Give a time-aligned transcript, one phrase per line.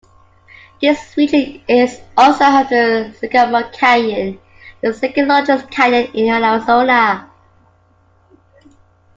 [0.81, 4.39] This region is also home to Sycamore Canyon,
[4.81, 7.29] the second largest canyon in Arizona.